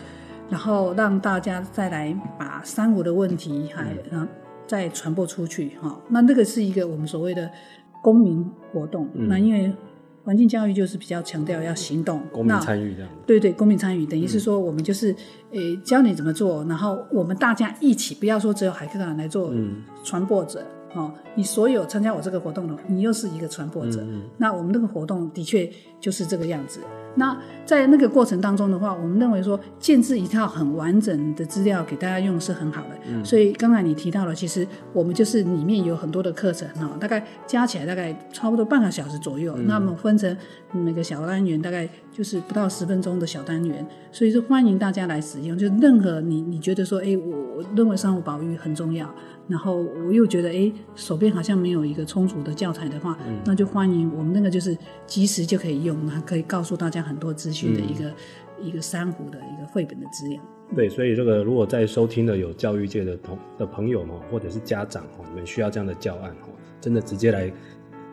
[0.48, 4.26] 然后让大家再来把珊瑚的问题还然后
[4.66, 6.00] 再传播出去哈。
[6.08, 7.48] 那那个是一个我们所谓的
[8.02, 9.08] 公民活动。
[9.14, 9.72] 嗯，那因为。
[10.22, 13.10] 环境教育就是比较强调要行动，公民参与这样。
[13.26, 15.12] 对对，公民参与等于是说，我们就是
[15.52, 19.52] 诶、嗯欸、教你怎么做，然后我们大家一起，不要说只有海克团来做
[20.04, 20.60] 传播者。
[20.60, 24.00] 嗯哦，你所有参加我这个活动的，你又是一个传播者。
[24.02, 26.80] 嗯嗯，那我们这个活动的确就是这个样子。
[27.16, 32.90] 那在那个过程当中的话，我们认为说建制一套很完整的资料给大家用是很好的。
[33.08, 39.54] 嗯、所以刚才你提到了，其实我们就是里面有很多的课程哈，大概加起来大概差不多半个小时左右。
[39.58, 40.36] 嗯、那么分成
[40.70, 43.84] 每个小单元，大概就是不到十分钟的小单元。
[44.12, 45.58] 所以说欢迎大家来使用。
[45.58, 49.12] 就任何你你觉得说，哎，我认为商务保育很重要。
[49.50, 58.14] 然后我又觉得，哎，手边好像没有一个充足的教材的话，嗯、那就欢迎我们那个就是及时就可以用，还可以告诉大家很多资讯的一个、嗯、
[58.60, 60.40] 一个珊瑚的一个绘本的资料。
[60.76, 66.48] 对，所以这个如果在收听的有教育界的同的朋友呢，或者是家长哈，你们需要这样的教案哈，
[66.80, 67.52] 真的直接来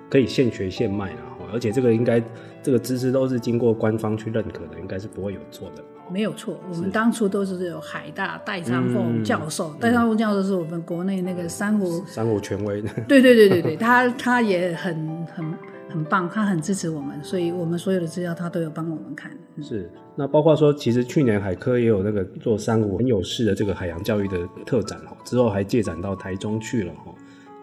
[0.09, 2.19] 可以现学现卖了哈，而且这个应该
[2.63, 5.83] 这个知识都是经过官方去认可的，应该是不会有错的。
[6.11, 12.89] 没有错，我们当初都是有海大戴昌凤教授，嗯、戴昌凤教授是我们国内那个珊瑚珊瑚权威 的。
[13.07, 15.53] 对对对对对， 他他也很很
[15.89, 19.31] 很棒，他很支持我们，所以我们所有的资料他都有帮我们看。
[19.61, 27.13] 是，那包括说，其实去年海科也有那个做珊瑚很有事的这个海洋教育的特展哦，之后还借展到台中去了哈，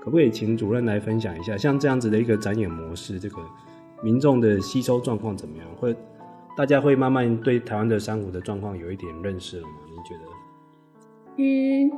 [0.03, 3.37] 可不可以请主任来分享一下，像这样子的一个展演模式，这个
[4.03, 5.67] 民众的吸收状况怎么样？
[5.77, 5.95] 会？
[6.57, 9.75] 大家会慢慢对台湾的珊瑚的状况有一点认识了吗？
[9.89, 10.31] 您觉得？
[11.37, 11.91] 嗯，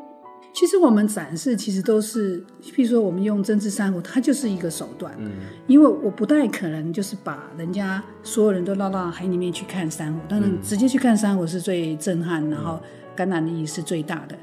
[0.54, 5.14] 其实我们展示其实都是，譬如说我们用针织珊瑚，它就是一个手段。
[5.18, 5.30] 嗯，
[5.66, 12.80] 因为我不太可能就是把人家所有人都拉到海里面去看珊瑚，当然直接去看珊瑚是最震撼，嗯、然后
[13.14, 14.34] 感染力是最大的。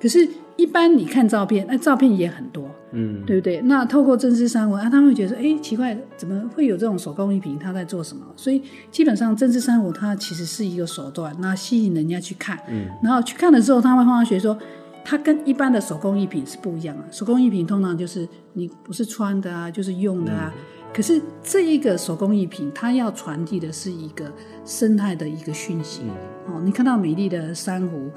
[0.00, 3.60] 可是，一般你看照片，那照片也很多，嗯，对不对？
[3.62, 7.58] 那透过真丝珊瑚啊，他们会觉得说，哎，奇怪，怎么会有这种手工艺品？
[7.58, 8.24] 他在做什么？
[8.36, 14.56] 所以，基本上真丝珊瑚它其实是一个手段，那吸引人家去看，嗯，然后去看了之后，他会发觉说，
[15.04, 17.02] 它跟一般的手工艺品是不一样的。
[17.10, 20.52] 手工艺品通常就是你不是穿的啊，就是用的啊。
[20.54, 20.62] 嗯、
[20.94, 24.32] 可是这一个手工艺品，它要传递的是一个
[24.64, 26.02] 生态的一个讯息。
[26.46, 28.08] 嗯、哦，你看到美丽的珊瑚。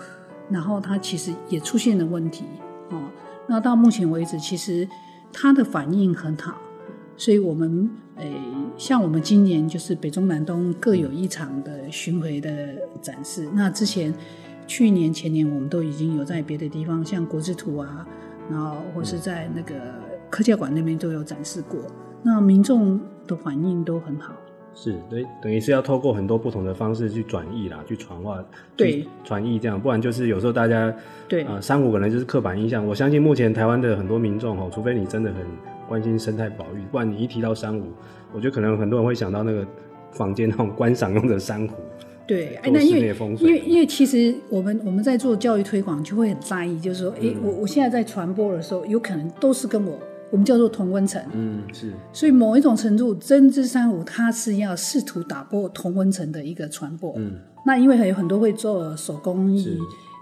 [0.51, 2.45] 然后它其实也出现了问题
[2.89, 3.01] 哦。
[3.47, 4.87] 那到目前为止，其实
[5.31, 6.57] 它的反应很好，
[7.17, 8.35] 所以我们诶，
[8.77, 12.51] 像我们今年就是北中南东各有一场的巡回的
[13.01, 13.49] 展示。
[13.53, 14.13] 那之前
[14.67, 18.05] 去年前年我们都已经有在别的地方，像国之图啊，
[18.49, 19.75] 然后或是在那个
[20.29, 21.79] 科教馆那边都有展示过。
[22.23, 24.33] 那民众的反应都很好。
[24.73, 28.43] 是，对，等于是要透过很多不同的方式去转译啦，去传话，
[28.75, 30.91] 对，传译这样，不然就是有时候大家，
[31.27, 32.85] 对，呃，珊瑚可能就是刻板印象。
[32.85, 35.45] 我相信目前台湾的很多民众哦，除非你真的很
[35.87, 37.83] 关心生态保育，不然你一提到珊瑚，
[38.33, 39.67] 我觉得可能很多人会想到那个
[40.11, 41.75] 房间那种观赏用的珊瑚。
[42.25, 49.99] 对，哎，那因为因为因为其实我们我们在做教育推广，就会很在意，就是说，哎、嗯，我我现在在传播的时候，有可能都是跟我。
[50.31, 59.77] 我们叫做同温层，嗯，是，所以某一种程度，针织珊瑚它是要试图打破同温层的一个传播，嗯，那因为还有很多会做手工艺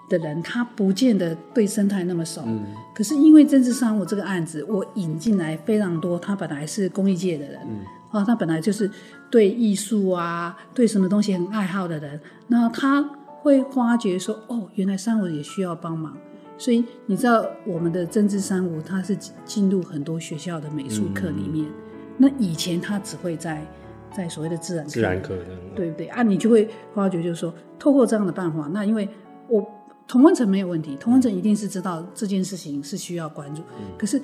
[0.10, 2.64] 的人，他不见得对生态那么熟，嗯，
[2.96, 7.80] 可是因为针织珊瑚这个案子，我引进来非常多，他本来是工艺界的人，嗯，
[8.12, 8.90] 啊，他本来就是
[9.30, 13.08] 对艺术啊，对什么东西很爱好的人，那他
[13.44, 16.18] 会发觉说，哦，原来珊瑚也需要帮忙。
[16.60, 21.66] 所以你知道我们的针织珊瑚，它是进入很多学校的美术课里面。
[21.66, 21.74] 嗯、
[22.18, 23.66] 那以前它只会在
[24.12, 25.38] 在所谓的自然课，自然课，
[25.74, 26.22] 对不对啊？
[26.22, 29.08] 你就会发觉，就是说，透过这样的办法，那因为
[29.48, 29.66] 我
[30.06, 33.62] 同温层没有问题，同温层一定是知道这件事情是需要关注。
[33.80, 34.22] 嗯、可是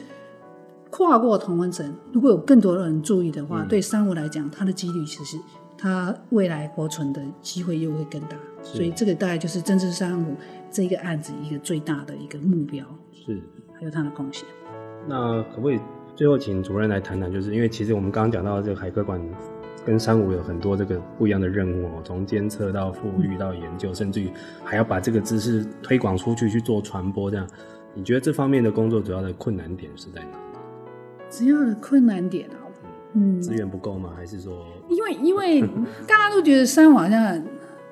[0.90, 5.38] 跨过同温层，如果有更多的人注意的话，嗯、对珊瑚来讲，它的几率其实
[5.78, 8.36] 它未来活存的机会又会更大。
[8.62, 10.36] 所以这个大概就是针织珊瑚。
[10.76, 13.42] 这个案子一个最大的一个目标是，
[13.80, 14.46] 还有他的贡献。
[15.08, 15.80] 那可不可以
[16.18, 17.32] 最后请主任来谈谈？
[17.32, 19.18] 就是因为其实我们刚刚讲到这个海科馆
[19.86, 24.30] 跟三五有很多这个不一样的任务哦，从监测到复育到研究，嗯、甚至于
[24.66, 27.32] 还要把这个知识推广出去去做传播。
[27.32, 27.48] 这样，
[27.94, 30.36] 你觉得这方面的工作主要的困难点是在哪里？
[31.30, 32.60] 主要的困难点啊，
[33.14, 34.10] 嗯，资源不够吗？
[34.14, 34.68] 还是说？
[34.90, 35.62] 因为因为
[36.06, 37.42] 大家都觉得三五好像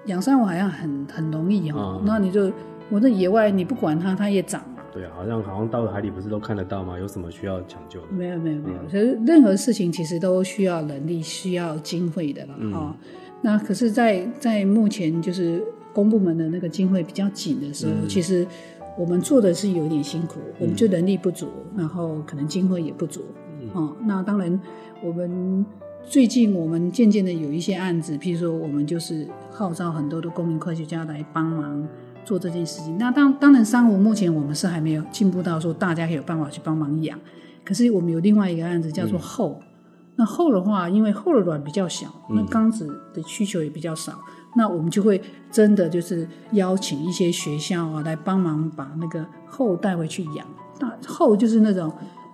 [0.07, 2.51] 养三五好像很很容易哈，那、嗯、你就。
[2.89, 4.83] 我在野外你不管它，它也长嘛。
[4.93, 6.99] 对啊，好像好像到了海里不是都看得到吗？
[6.99, 8.07] 有什么需要抢救的？
[8.11, 12.95] 没有没有没有，其实、嗯、任何事情其实都需要人力，需要经费的了啊、嗯哦。
[13.41, 18.45] 那可是在，在在目前就是公部门的那个经费比较紧的时候，嗯、其实
[18.95, 23.21] 我们做的是有点辛苦，我们就人力不足，嗯、然后可能经费也不足。
[23.61, 24.61] 嗯、哦，那当然
[25.01, 25.65] 我们
[26.03, 31.87] 最近我们渐渐的有一些案子，譬如说我们就是号召很多的公民科学家来帮忙。
[32.25, 37.19] 做这件事情，那当当然，珊瑚目前我们是还没有进步到说大家可以有办法去帮忙养。
[37.63, 39.65] 可是我们有另外一个案子叫做后，嗯、
[40.17, 50.45] 那后的话，因为后的卵比较小，那缸子的需求也比较少，嗯、那我们就会真的就是邀请一些学校啊来帮忙把那个后带回去养。
[50.79, 51.91] 那后就是那种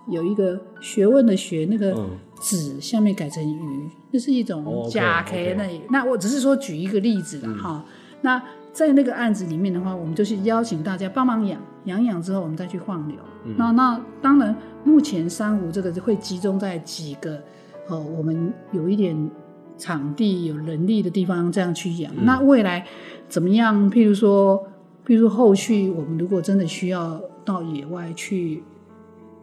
[0.08, 1.94] 有一个学问的学，那个
[2.40, 5.80] 子下面改成鱼，这、嗯、是一种甲 K 那。
[5.90, 7.92] 那我只是说举一个例子了哈、嗯。
[8.22, 13.16] 那在那个案子里面的话，我们就是邀请大家帮忙养，养养之后我们再去放流。
[13.44, 14.54] 嗯、那那当然，
[14.84, 17.42] 目前珊瑚这个会集中在几个，
[17.88, 19.30] 哦，我们有一点
[19.76, 22.12] 场地、有人力的地方这样去养。
[22.16, 22.86] 嗯、那未来
[23.28, 23.90] 怎么样？
[23.90, 24.62] 譬如说，
[25.06, 28.62] 譬如说后续我们如果真的需要到野外去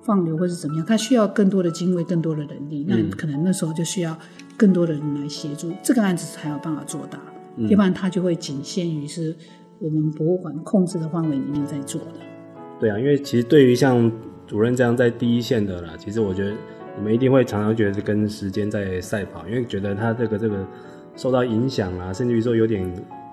[0.02, 4.18] 放流，或是怎么样，它需要更多的经费、更多的人力，嗯、那可能那时候就需要
[4.56, 7.20] 更多的人来协助，这个案子才有办法做大。
[7.58, 9.36] 要不然它就会仅限于是
[9.80, 12.20] 我们博物馆控制的范围里面在做的。
[12.80, 14.12] 对啊，因为其实对于像
[14.46, 16.52] 主任这样在第一线的啦，其实我觉得
[16.96, 20.64] 你们一定会常常觉得跟时间在赛跑，因为觉得它这个这个
[21.16, 22.88] 受到影响啊，甚至于说有点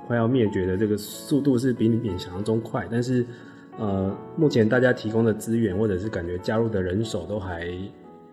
[0.06, 2.86] 快要灭绝的这个速度是比你想象中快。
[2.90, 3.26] 但是
[3.78, 7.68] 呃，目前大家提供的资源或者是感觉加入的人手都还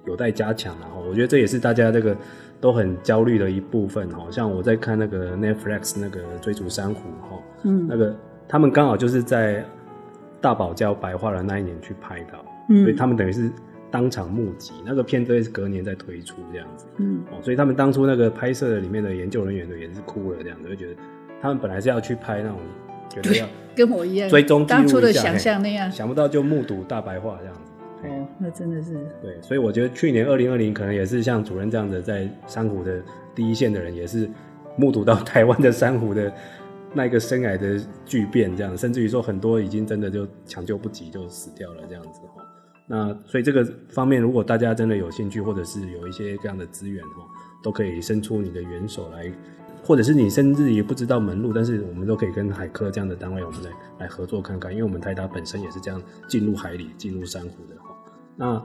[0.05, 2.15] 有待加强，然后我觉得这也是大家这个。
[2.61, 8.15] 都很焦虑的一部分，好像我在看那个 Netflix 那个追逐珊瑚，哈，嗯，那个
[8.47, 9.65] 他们刚好就是在
[10.39, 13.51] 大堡礁白化的那一年去拍到，嗯，所以他们等于是
[13.89, 20.95] 当场目击，那个片子是隔年再推出这样子，嗯，哦，所以他们当初那个拍摄的里面的研究人员也是哭了这样子，就觉得
[21.41, 22.59] 他们本来是要去拍那种，
[23.09, 27.70] 觉得要 跟我一样追踪当初的想象那样，想不到就目睹大白化这样子。
[28.03, 33.01] 哦，那真的是对，所以我觉得去年二零二零可能也是像主任这样的在珊瑚的
[33.35, 34.29] 第一线的人，也是
[34.77, 36.31] 目睹到 台湾的珊瑚的
[36.93, 42.43] 那个生涯的巨变，这样，甚至于说很多已经真的就抢救不及就死掉了这样子哈。
[42.87, 47.25] 那所以这个方面，如果大家真的有兴趣，或者是有一些这样的资源哈，
[47.63, 49.31] 都可以伸出你的援手来，
[49.91, 57.93] 或者是你甚至也不知道门路，但是我们都可以跟海科这样的单位，我们来来合作看看，因为我们台达本身也是这样进入海里、进入珊瑚的哈。
[58.37, 58.57] 那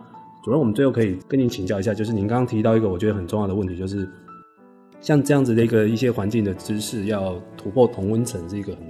[0.45, 4.09] 主任，我们最后可以跟您请教一下，就是您刚刚提到一个我觉得很重要的问题，就是
[5.01, 8.85] 像这样子的一个一些环境的知识，要突破同温层是一个很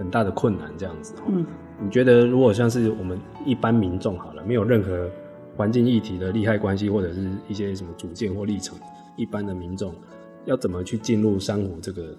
[0.00, 1.14] 很大的困难，这样子。
[1.28, 1.46] 嗯，
[1.80, 5.08] 你觉得如果像是我们一般民众好了，没有任何
[5.56, 8.76] 环境议题的利害关系，或者是一些什么主见或立场，
[9.14, 9.94] 一般的民众
[10.44, 12.16] 要怎么去进入珊瑚这个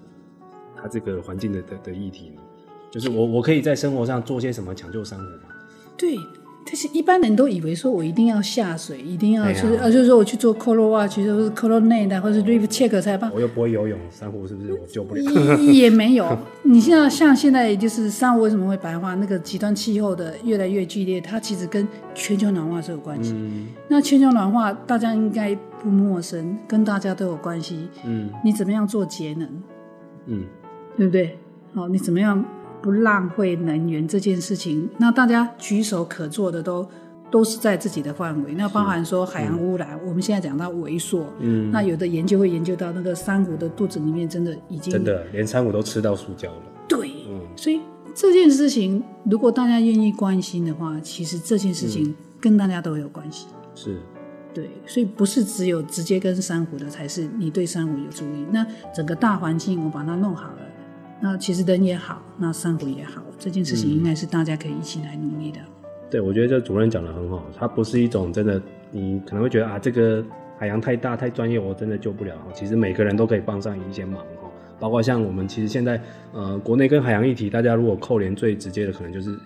[0.75, 2.41] 它这个环境的的的议题呢？
[2.89, 5.53] 就是我我可以在生活上做些什么抢救珊瑚吗？
[5.97, 6.17] 对。
[6.63, 13.31] 但是一般人都以为说，我一定要下水，一定要就是呃，就是说我去做 Coral Watch，就是 Coral Net 或者 Reef Check 才办。
[13.33, 15.57] 我又不会游泳，珊瑚是不是我救不了？
[15.59, 16.37] 也没有。
[16.61, 19.15] 你现在像现在就是珊瑚为什么会白化？
[19.15, 23.33] 那个极端气候的越来越剧烈，它其实跟全球暖化是有关系。
[23.35, 23.69] 嗯。
[23.87, 27.87] 那全球暖化大家应该不陌生，跟大家都有关系。
[28.05, 28.29] 嗯。
[28.43, 29.49] 你怎么样做节能？
[30.27, 30.45] 嗯，
[30.95, 31.37] 对不对？
[31.73, 32.45] 好，你怎么样？
[32.83, 36.83] 不浪费能源这件事情，那大家举手可做的都
[37.29, 38.55] 都是在自己的范围。
[38.55, 46.61] 那包含说海洋污染，嗯、我们现在讲到猥琐，嗯，那有的研究会研究到那个珊瑚的肚子里面真的已经真的连珊瑚都吃到塑胶了。
[46.87, 47.81] 对，嗯，所以
[48.15, 53.45] 这件事情如果大家愿意关心的话，其实这件事情跟大家都有关系。
[53.75, 53.99] 是，
[54.53, 58.45] 对，所以不是只有直接跟珊瑚的才是你对珊瑚有注意。
[58.51, 60.57] 那整个大环境我把它弄好了。
[61.21, 65.59] 那其实人也好，那珊瑚也好，这件事情应该是大家可以一起来努力的。
[65.59, 68.61] 嗯、对，我觉得这主任讲的很好，它不是一种真的，
[68.91, 70.25] 你可能会觉得啊，这个
[70.57, 72.33] 海洋太大太专业，我真的救不了。
[72.53, 76.01] 其实每个人都可以帮上一些忙哈，包括像我们其实现在
[76.33, 79.37] 呃，国内跟海洋议题，大家如果扣连最直接的，可能就是。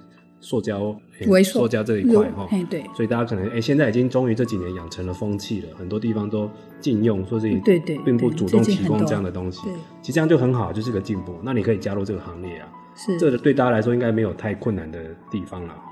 [0.45, 1.67] 塑胶，欸、塑。
[1.67, 6.47] 胶这一块哈，对，所以大家可能哎、欸，现在已经终于这几年养成了风气了，很多地方都
[6.79, 9.62] 禁用，说自己对对，并不主动提供这样的东西，
[10.03, 11.34] 其实这样就很好，就是个进步。
[11.41, 14.99] 那你可以加入这个行列啊，是，这个对大家来说应该没有太困难的
[15.31, 15.91] 地方了哈。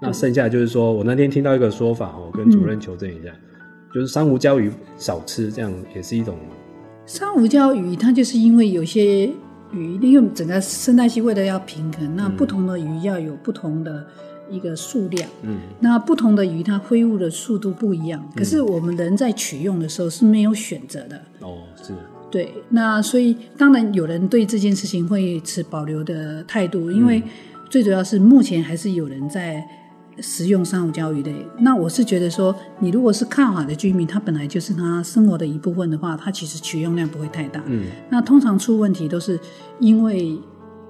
[0.00, 3.60] 那剩下就是说我那天听到一个说法哦，跟主任求证一下，嗯、
[3.94, 6.38] 就是珊瑚礁鱼少吃，这样也是一种。
[7.04, 9.28] 珊瑚礁鱼它就是因为有些
[9.72, 14.06] 鱼，因为整个生态系为了要平衡，那不同的鱼要有不同的
[14.50, 21.92] 一个数量，嗯，那不同的鱼它恢复的速度不一样，可是我们人在取用的时候是没有选择的，哦，是，
[22.30, 27.22] 对，那所以当然有人对这件事情会持保留的态度，因为
[27.68, 29.64] 最主要是目前还是有人在。
[30.20, 37.62] 食用珊瑚礁鱼类，那我是觉得说，你如果是靠海的居民，他本来就是他生活的一部分的话，他其实取用量不会太大。
[37.66, 39.38] 嗯，那通常出问题都是
[39.78, 40.38] 因为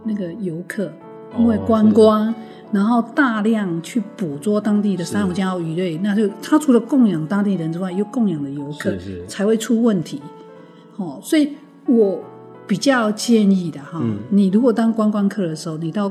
[0.04, 0.92] 那个游客，
[1.38, 2.34] 因为观光，哦、
[2.72, 10.20] 然后大量去捕捉当地的珊瑚礁鱼类，那就他除了供养当地人之外，又供养了游客，是是才会出问题。
[10.96, 11.52] 哦，所以
[11.86, 12.22] 我
[12.66, 16.10] 比较建议的哈，嗯、你如果当观光客的时候，你到。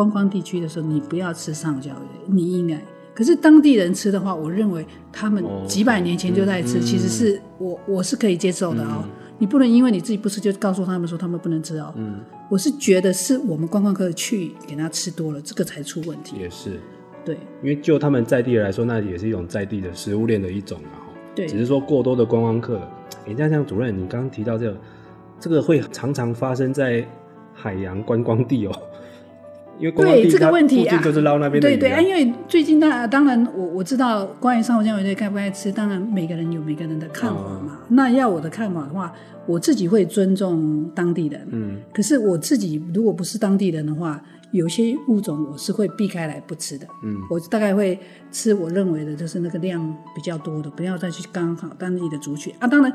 [0.00, 2.82] 观光地区的时候，你不要吃珊瑚礁鱼，你应该。
[3.12, 9.04] 可是当地人吃的话，我认为他们几百年前就在吃，哦嗯、其实是我我是可以接受的哦。
[9.04, 11.92] 嗯、你不能因为你自己不吃，就告诉他们说他们不能吃哦。
[11.96, 16.36] 嗯，我是觉得是我们观光客去给他吃多了，这个才出问题。
[16.38, 16.80] 也是，
[17.22, 21.04] 对，因为就他们在地来说，那也是一种在地的食物链的一种啊。
[21.34, 22.80] 对，只是说过多的观光客，
[23.26, 24.80] 人家像主任，你刚刚提到这个，
[25.38, 27.06] 这个会常常发生在
[27.52, 28.72] 海洋观光地哦。
[29.80, 37.78] 因为对这个问题啊，就是捞那边的啊，对对啊，因为最近那当然我我知道关于珊瑚礁鱼类该不该吃，当然每个人有每个人的看法嘛。
[37.80, 39.12] 哦、那要我的看法的话，
[39.46, 41.48] 我自己会尊重当地人。
[41.50, 46.86] 嗯，可是我自己如果不是当地人的话，有些物种我是会避开来不吃的。
[47.02, 47.98] 嗯，我大概会
[48.30, 49.80] 吃我认为的就是那个量
[50.14, 52.68] 比较多的，不要再去刚好当地的族群啊。
[52.68, 52.92] 当然，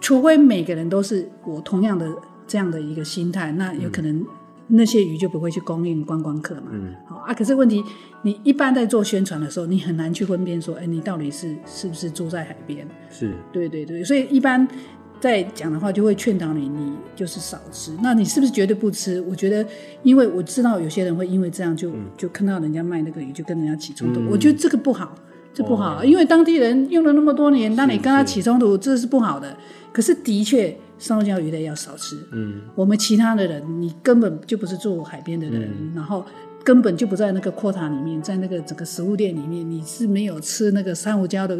[0.00, 2.06] 除非每个人都是我同样的
[2.46, 4.22] 这样的一个心态，那有可能。
[4.68, 6.62] 那些鱼就不会去供应观光客嘛？
[6.72, 7.32] 嗯，好啊。
[7.32, 7.82] 可是问题，
[8.22, 12.86] 你一般在做宣传的时候，你很难去分辨说，哎，你到底是是不是住在海边？
[13.08, 14.02] 是，对对对。
[14.02, 14.66] 所以一般
[15.20, 17.92] 在讲的话，就会劝导你，你就是少吃。
[18.02, 19.20] 那你是不是绝对不吃？
[19.22, 19.64] 我觉得，
[20.02, 24.20] 因为我知道有些人会因为这样就、嗯、就看到人家卖那个鱼，就跟人家起冲突。
[24.20, 25.14] 嗯、我觉得这个不好，
[25.54, 29.56] 这不好，哦、因为当地人用了那么多年，那你跟他起冲突，这是不好的。
[29.92, 30.76] 可是的确。
[30.98, 32.16] 珊瑚礁鱼类要少吃。
[32.32, 36.24] 嗯，我们其他的人，你根本就不是住海边的人，嗯、然后
[36.64, 41.56] 根本就不在那个 quota 里面，在那个整个食物链里面，你是没有吃那个珊瑚礁的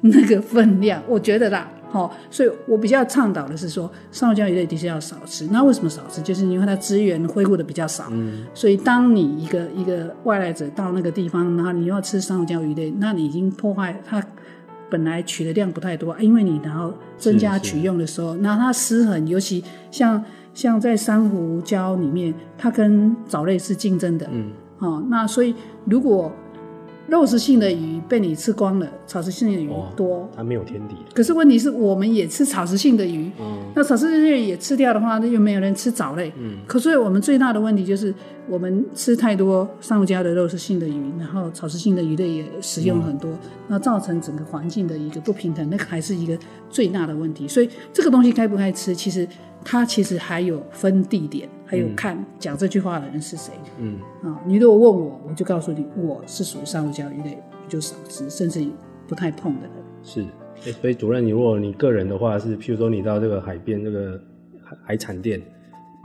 [0.00, 1.00] 那个分量。
[1.00, 5.46] 嗯、我觉得啦，哦，所以我比较倡导的是说，珊瑚礁鱼类的确要少吃。
[5.50, 6.20] 那为什么少吃？
[6.20, 8.08] 就是因为它资源恢复的比较少。
[8.10, 14.22] 嗯，所以当你一个一个外来者到那个地方，然后你要吃珊瑚礁鱼类，那你已经破坏它。
[14.92, 25.54] 本来取的量不太多，因为你然后增加取用的时候，那它失衡，尤其像像在珊瑚礁里面，它跟藻类是竞争的，嗯，哦，那所以
[25.86, 26.30] 如果。
[27.12, 30.94] 肉食性的鱼被你吃光了，草食性的鱼多，它没有天敌。
[31.12, 36.56] 可是问题是我们也吃草食性的鱼，嗯，那草食性的鱼也吃掉的话，那又没有人吃藻类，嗯。
[36.66, 38.14] 可是我们最大的问题就是
[38.48, 46.34] 我们吃太多上家的肉食性的鱼，然后草食性的鱼类也食用很多，嗯、那造成整个环境的一个不平衡，那个还是一个
[46.70, 47.46] 最大的问题。
[47.46, 49.28] 所以这个东西该不该吃，其实
[49.64, 51.48] 它其实还有分地点。
[51.64, 53.50] 还有看讲这句话的人是谁？
[53.78, 58.62] 嗯啊，你如果问我，我就告诉你，我是属于珊瑚礁鱼类，就少吃，甚至
[59.08, 59.70] 不太碰的人。
[60.02, 60.20] 是，
[60.66, 64.20] 欸、所以主任，你如果你个人的话是，譬如说你到这个海边这个
[64.62, 65.40] 海海产店，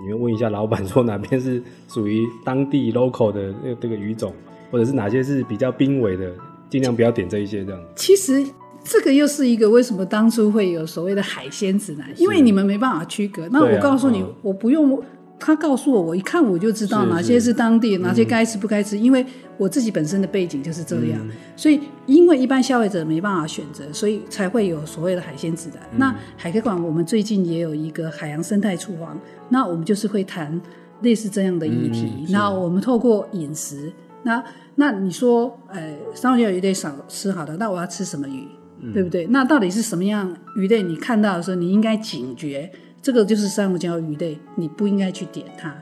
[0.02, 4.34] 你会问一下老板说哪边是属于当地 local 的这个这个鱼种，
[4.72, 6.32] 或者是哪些是比较濒危的，
[6.70, 7.84] 尽量不要点这一些这样。
[7.93, 8.41] 其实
[8.89, 12.08] 这个又是一个为什么当初会有所谓的海鲜指南？
[12.15, 13.47] 因为你们没办法区隔。
[13.52, 15.04] 那我告诉你，啊嗯、我不用。
[15.39, 19.23] 他告诉我，我一看我就知道哪些是当地，哪些该吃不该吃，嗯、因为
[19.56, 25.78] 我自己本身的背景就是这样，嗯、所以因为一般消费者没办法选择，所以才会有所谓的海鲜指南。
[25.91, 29.15] 嗯、那海科馆我们最近也有一个海洋生态厨房，
[29.50, 30.60] 那我们就是会谈
[31.04, 32.12] 类似这样的议题。
[32.21, 38.47] 嗯、那我们透过饮食，那那你说，呃，珊瑚礁鱼类少吃好的，那我要吃什么鱼，
[38.80, 39.26] 嗯、对不对？
[39.28, 40.84] 那到底是什么样鱼类？
[40.84, 42.72] 你看到的时候，你应该警觉。
[43.00, 45.74] 这个就是珊瑚礁鱼类，你不应该去点它，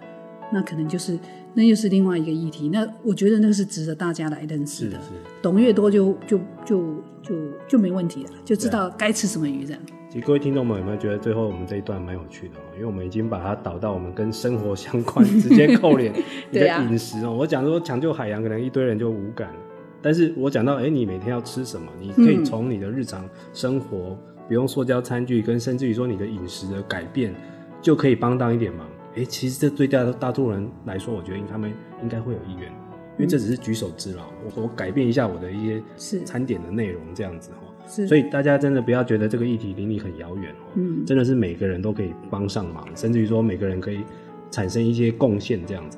[0.54, 1.18] 那可能就是
[1.56, 2.70] 那又是另外一个议题。
[2.70, 6.84] 那我觉得那个是值得大家来认识的，是是懂越多就就就
[7.24, 7.36] 就
[7.68, 9.82] 就没问题了，就知道该吃什么鱼这样。
[10.08, 12.56] 其实各位听众们有没有觉得最后我们这一段蛮有趣的？
[12.76, 16.14] 因为我们已经把它导到我们跟生活相关，直接扣连
[16.52, 17.30] 你的饮食哦。
[17.30, 19.60] 啊、我讲说抢救海洋，可能一堆人就无感了，
[20.02, 21.92] 但是我讲到哎，你每天要吃什么？
[22.00, 24.10] 你可以从你的日常生活。
[24.10, 24.18] 嗯
[24.48, 27.34] 不用塑胶餐具，跟甚至于说你的饮食的改变，
[27.82, 28.86] 就可以帮到一点忙。
[29.16, 31.74] 哎、欸，其实这对大大多数人来说，我觉得他们
[32.04, 32.70] 应该会有意愿，
[33.18, 35.82] 因为这只是举手之劳，我我改变一下我的一些
[36.24, 37.88] 餐点的内容，这样子哈。
[37.88, 44.04] 是，所以大家真的不要觉得这个议题离你很遥远哦，嗯，真的是每个人都可以帮上忙，甚至于说每个人可以
[44.52, 45.98] 产生一些贡献这样子。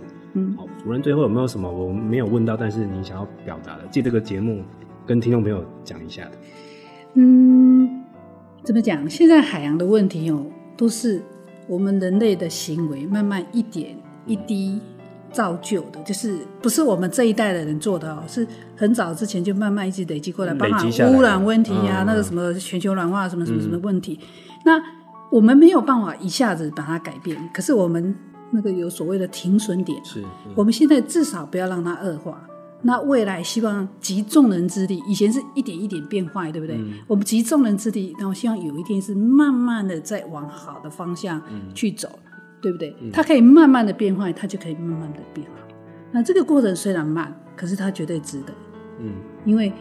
[0.88, 4.64] 嗯，好，主任最后有没有什么我没有问到，但是你想要表达的，借这个节目
[5.06, 6.32] 跟听众朋友讲一下的？
[7.16, 8.04] 嗯，
[8.64, 9.10] 怎么讲？
[9.10, 10.46] 现在海洋的问题哦，
[10.78, 11.22] 都是
[11.68, 14.80] 我们人类的行为慢慢一点一滴
[15.32, 24.28] 造就的，就是不是我们这一代的人做的哦，是很早之前就慢慢一直累积过来，包含污染问题呀、啊，那个什么全球暖化什么什么什么问题，嗯、
[24.66, 24.82] 那
[25.30, 28.16] 我们没有办法一下子把它改变，可是我们
[28.52, 30.24] 那个有所谓的停损点，是，
[30.56, 32.42] 我们现在至少不要让它恶化。
[32.84, 36.78] 那未来希望集众人之力，以前是一点一点变坏，对不对？
[36.78, 41.42] 嗯、我们集众人之力，然后希望有一天是慢慢的在往好的方向
[41.74, 42.32] 去走，嗯、
[42.62, 42.96] 对不对？
[43.02, 45.68] 嗯、它可以慢慢的变坏，它就可以慢慢的变好。
[46.12, 48.54] 那这个过程虽然慢，可是它绝对值得。
[49.00, 49.12] 嗯，
[49.44, 49.74] 因为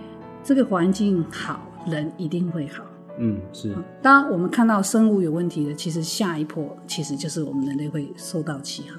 [0.42, 2.82] 这个环境好，人一定会好。
[3.18, 3.74] 嗯，是。
[4.02, 8.96] 当我们看到生物有问题的，其实下一波其实就是我们人类会受到其害。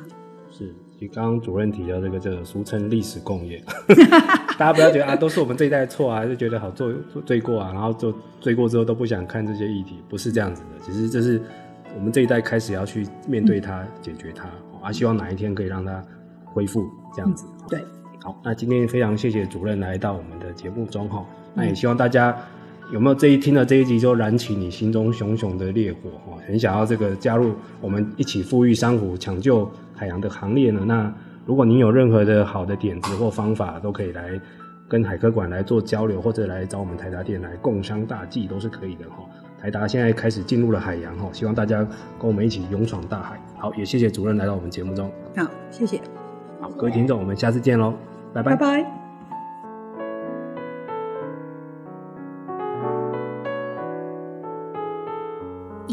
[0.50, 0.74] 是。
[1.00, 3.64] 你刚刚主任提到这个，这个俗称历史共业，
[4.58, 6.92] 大家不要觉得啊，都是我们这一代错啊，就觉得好做
[7.24, 8.12] 罪过啊，然后做
[8.42, 10.70] 罪过之后都不想看这些议题，不是这样子的。
[10.84, 11.40] 其实这是
[11.96, 14.50] 我们这一代开始要去面对它、嗯、解决它，
[14.82, 16.04] 啊，希望哪一天可以让它
[16.44, 17.46] 恢复这样子。
[17.46, 17.86] 嗯、对，
[18.24, 22.36] 好，那今天非常谢谢主任来到我们的节目中哈，那也希望大家
[22.92, 29.70] 有没有这一听了这一集就燃起你心中熊熊的烈火哈，很想要这个加入我们一起富裕珊瑚、抢救。
[30.00, 30.82] 海洋的行列呢？
[30.86, 31.12] 那
[31.44, 34.40] 如果您有任何的好的点子或方法，都可以来
[34.88, 39.26] 跟海科馆来做交流，或者来找我们台达店来共商大计，都是可以的哈。
[39.60, 41.80] 台达现在开始进入了海洋哈，希望大家
[42.20, 43.42] 跟我们一起勇闯大海。
[43.58, 45.12] 好，也谢谢主任来到我们节目中。
[45.36, 46.00] 好，谢谢。
[46.62, 47.96] 好，各位听众，我们下次见喽，
[48.36, 48.56] 拜拜。
[48.56, 49.07] 拜拜。